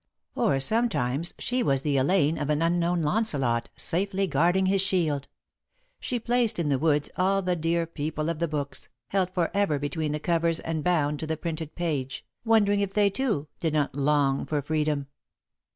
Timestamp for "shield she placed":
4.81-6.57